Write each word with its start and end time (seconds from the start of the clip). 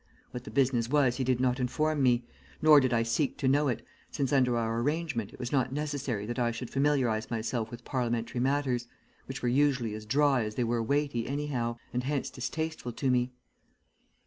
What 0.31 0.45
the 0.45 0.49
business 0.49 0.89
was 0.89 1.17
he 1.17 1.23
did 1.23 1.39
not 1.39 1.59
inform 1.59 2.01
me, 2.01 2.23
nor 2.59 2.79
did 2.79 2.91
I 2.91 3.03
seek 3.03 3.37
to 3.37 3.47
know 3.47 3.67
it, 3.67 3.85
since 4.09 4.33
under 4.33 4.57
our 4.57 4.79
arrangement 4.79 5.31
it 5.31 5.37
was 5.37 5.51
not 5.51 5.71
necessary 5.71 6.25
that 6.25 6.39
I 6.39 6.49
should 6.49 6.71
familiarize 6.71 7.29
myself 7.29 7.69
with 7.69 7.85
parliamentary 7.85 8.41
matters, 8.41 8.87
which 9.27 9.43
were 9.43 9.47
usually 9.49 9.93
as 9.93 10.07
dry 10.07 10.43
as 10.43 10.55
they 10.55 10.63
were 10.63 10.81
weighty 10.81 11.27
anyhow, 11.27 11.77
and 11.93 12.03
hence 12.03 12.31
distasteful 12.31 12.93
to 12.93 13.11
me. 13.11 13.31